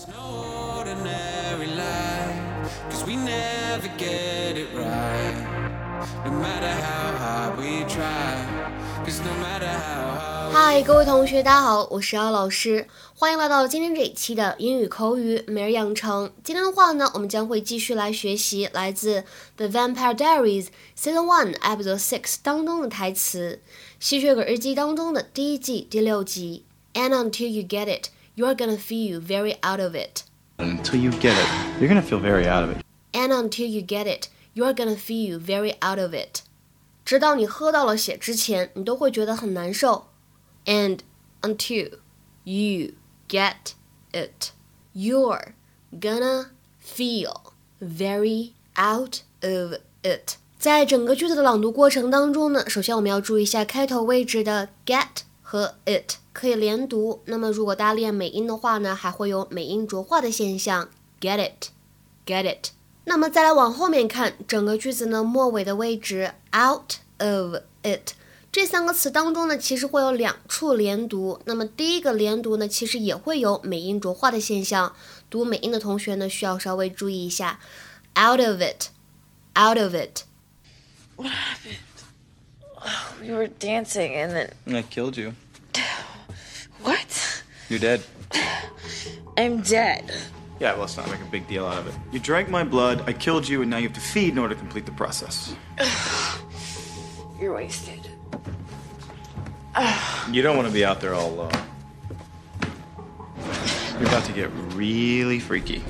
[0.00, 0.06] 嗨，
[10.82, 16.32] 各位同学，大家好，我是姚老师，欢迎来到今天这一期的英语口语每日养成。
[16.44, 19.22] 今天的话呢，我们将会继续来学习来自
[19.56, 23.60] 《The Vampire Diaries》Season One Episode Six 当中的台词，
[23.98, 26.64] 《吸血鬼日记》当中的第一季第六集。
[26.94, 30.23] And until you get it, you are gonna feel very out of it.
[30.57, 31.47] Until you get it,
[31.79, 32.83] you're gonna feel very out of it.
[33.11, 36.41] And until you get it, you are gonna feel very out of it.
[37.05, 40.07] 直到你喝到了血之前，你都会觉得很难受。
[40.65, 40.99] And
[41.41, 41.99] until
[42.43, 42.93] you
[43.27, 43.73] get
[44.11, 44.51] it,
[44.93, 45.53] you're
[45.91, 46.47] gonna
[46.81, 50.37] feel very out of it.
[50.57, 57.21] 在整个句子的朗读过程当中呢，首先我们要注意一下开头位置的 get 和 it 可以连读。
[57.25, 60.89] 那么如果大家练美音的话呢，还会有美音浊化的现象。
[61.19, 61.69] Get it,
[62.25, 62.69] get it.
[63.05, 68.13] 那么再来往后面看，整个句子呢末尾的位置 out of it
[68.51, 71.41] 这三个词当中呢，其实会有两处连读。
[71.45, 74.95] 那么第一个连读呢，其实也会有美音浊化的现象。
[75.29, 77.59] 读美音的同学呢，需要稍微注意一下
[78.15, 78.89] out of it,
[79.57, 80.21] out of it.
[81.15, 81.77] What happened?
[82.75, 84.49] Oh, we were dancing and then.
[84.67, 85.33] I killed you.
[87.68, 88.02] You're dead.
[89.36, 90.10] I'm dead.
[90.58, 91.94] Yeah, well, let's not make a big deal out of it.
[92.10, 94.54] You drank my blood, I killed you, and now you have to feed in order
[94.54, 95.54] to complete the process.
[97.40, 98.10] You're wasted.
[100.30, 101.50] You don't want to be out there all alone.
[103.98, 105.82] You're about to get really freaky.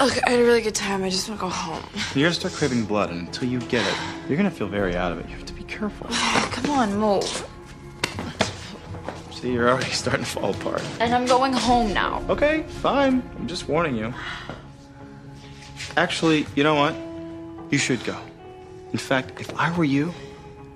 [0.00, 1.04] Look, I had a really good time.
[1.04, 1.82] I just want to go home.
[2.14, 3.94] You're gonna start craving blood, and until you get it,
[4.28, 5.28] you're gonna feel very out of it.
[5.28, 6.06] You have to be careful.
[6.10, 7.46] Come on, move.
[9.43, 10.81] See, you're already starting to fall apart.
[10.99, 12.21] And I'm going home now.
[12.29, 13.21] Okay, fine.
[13.37, 14.13] I'm just warning you.
[15.95, 16.93] Actually, you know what?
[17.71, 18.15] You should go.
[18.91, 20.13] In fact, if I were you,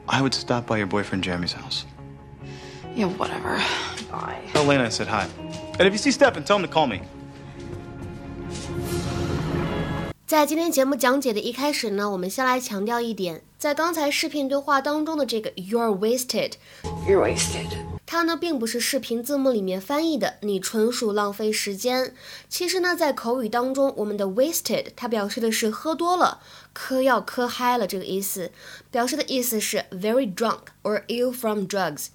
[0.07, 1.85] I would stop by your boyfriend Jeremy's house.
[2.95, 3.59] Yeah, whatever.
[4.11, 4.39] Bye.
[4.53, 5.27] Tell Lena I said hi.
[5.79, 7.01] And if you see Stephen, tell him to call me.
[10.25, 16.53] 在今天节目讲解的一开始呢，我们先来强调一点，在刚才视频对话当中的这个 "you're wasted"，
[17.07, 17.67] You're wasted.
[18.10, 22.14] 它呢并不是视频字幕里面翻译的，你纯属浪费时间。
[22.48, 26.40] 其实呢，在口语当中，我们的 wasted 它表示的是喝多了、
[26.72, 28.50] 嗑药嗑嗨了这个意思，
[28.90, 32.06] 表示的意思是 very drunk or ill from drugs。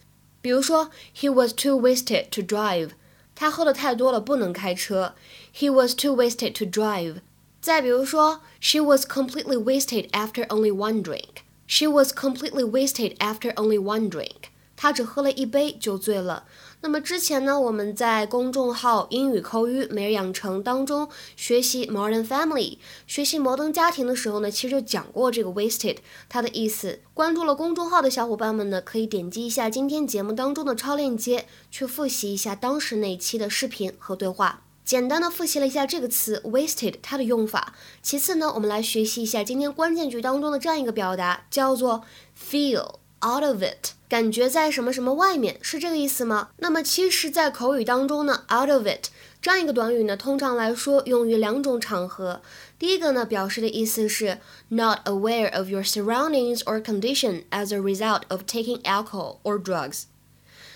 [0.42, 2.90] 比如说，He was too wasted to drive，
[3.36, 5.14] 他喝的太多了，不能开车。
[5.56, 7.18] He was too wasted to drive。
[7.62, 11.44] 再比如说，She was completely wasted after only one drink。
[11.68, 14.50] She was completely wasted after only one drink。
[14.84, 16.44] 他只喝了一杯就醉了。
[16.82, 21.08] 那么之前呢，我们在公众号英语口语每日养成当中
[21.38, 27.00] 学习 Modern Family，学习摩登家庭的时候呢，其实就讲过这个 wasted 它的意思。
[27.14, 34.64] 关注了公众号的小伙伴们呢，可以点击一下今天节目当中的超链接，去复习一下当时那期的视频和对话。
[34.84, 37.74] 简单的复习了一下这个词 wasted 它的用法。
[38.02, 42.04] 其次呢，我们来学习一下今天关键句当中的这样一个表达，叫做
[42.38, 42.96] feel
[43.26, 46.50] out of it，感觉在什么什么外面，是这个意思吗？
[46.58, 49.08] 那么其实，在口语当中呢，out of it
[49.42, 52.44] 这样一个短语呢，通常来说用于两种场合。
[52.78, 54.38] 第一个呢，表示的意思是
[54.68, 60.04] not aware of your surroundings or condition as a result of taking alcohol or drugs。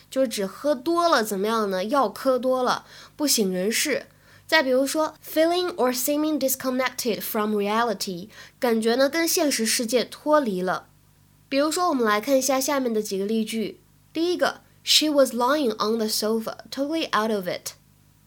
[0.10, 1.84] 就是指喝多了怎么样呢？
[1.84, 4.08] 药喝多了，不省人事。
[4.48, 10.88] 再比如说，feeling or seeming disconnected from reality，感觉呢跟现实世界脱离了。
[11.50, 13.80] 比如说，我们来看一下下面的几个例句。
[14.12, 17.72] 第一个，She was lying on the sofa, totally out of it.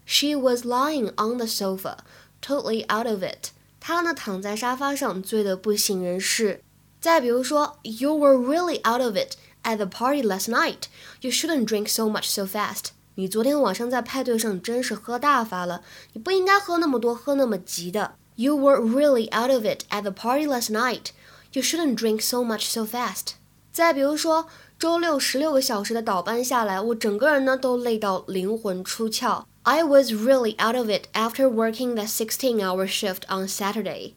[0.06, 1.98] She was lying on the sofa,
[2.40, 3.50] totally out of it.
[3.78, 6.62] 她呢躺在沙发上，醉得不省人事。
[7.00, 10.84] 再比如说，You were really out of it at the party last night.
[11.20, 12.90] You shouldn't drink so much so fast.
[13.16, 15.82] 你昨天晚上在派对上真是喝大发了，
[16.14, 18.14] 你不应该喝那么多，喝那么急的。
[18.36, 21.08] You were really out of it at the party last night.
[21.53, 23.35] You shouldn't drink so much so fast.
[23.71, 24.47] 再比如说，
[24.77, 29.45] 周六十六个小时的倒班下来，我整个人呢都累到灵魂出窍。
[29.63, 34.13] I was really out of it after working that 16-hour shift on Saturday.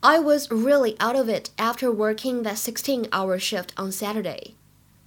[0.00, 4.54] I was really out of it after working that 16-hour shift on Saturday.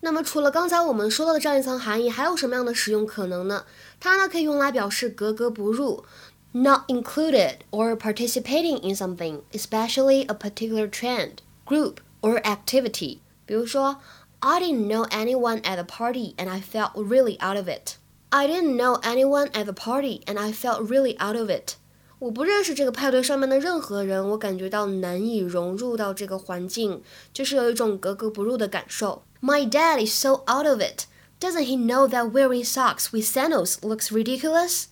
[0.02, 3.66] 那么除了刚才我们说到的这样一层含义，还有什么样的使用可能呢？
[4.00, 6.04] 它呢可以用来表示格格不入，
[6.52, 11.38] not included or participating in something, especially a particular trend,
[11.68, 13.20] group or activity.
[13.46, 13.98] 比如说，
[14.40, 17.96] I didn't know anyone at the party and I felt really out of it.
[18.30, 21.76] I didn't know anyone at the party, and I felt really out of it.
[22.18, 29.22] 我不认识这个派对上面的任何人，我感觉到难以融入到这个环境，就是有一种格格不入的感受。
[29.40, 31.04] My dad is so out of it.
[31.40, 34.86] Doesn't he know that wearing socks with sandals looks ridiculous?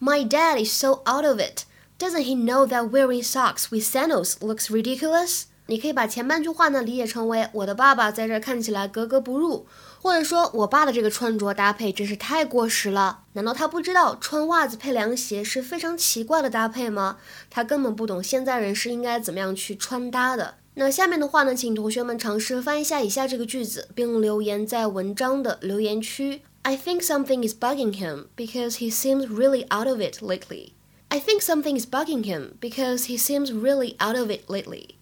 [0.00, 1.62] My dad is so out of it.
[2.00, 5.46] Doesn't he know that wearing socks with sandals looks ridiculous?
[5.67, 9.65] 你可以把前半句话呢理解成为我的爸爸在这看起来格格不入，
[10.01, 13.19] 或者说我爸的这个穿着搭配真是太过时了。
[13.33, 17.17] 难道他不知道穿袜子配凉鞋是非常奇怪的搭配吗？
[17.49, 20.55] 他根本不懂现在人是应该怎么样去穿搭的。
[20.75, 26.41] 那下面的话呢，请同学们尝试翻译一下以下这个句子，并留言在文章的留言区。
[26.61, 30.73] I think something is bugging him because he seems really out of it lately.
[31.09, 34.96] I think something is bugging him because he seems really out of it lately.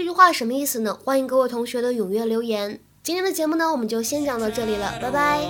[0.00, 0.96] 这句话什么意思呢？
[1.04, 2.80] 欢迎各位同学的踊跃留言。
[3.02, 5.42] 今天的节目呢，我们就先讲到这里了，拜拜。